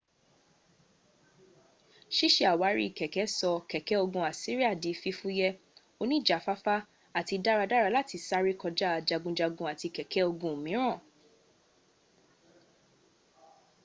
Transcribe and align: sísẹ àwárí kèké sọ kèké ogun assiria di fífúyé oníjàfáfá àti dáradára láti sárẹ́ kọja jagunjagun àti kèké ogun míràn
sísẹ 2.15 2.43
àwárí 2.53 2.85
kèké 2.99 3.23
sọ 3.37 3.49
kèké 3.71 3.95
ogun 4.03 4.25
assiria 4.31 4.71
di 4.81 4.91
fífúyé 5.01 5.47
oníjàfáfá 6.01 6.75
àti 7.19 7.35
dáradára 7.45 7.89
láti 7.97 8.15
sárẹ́ 8.27 8.59
kọja 8.61 8.89
jagunjagun 9.07 9.69
àti 9.73 9.87
kèké 9.97 10.19
ogun 10.31 10.55
míràn 10.63 10.97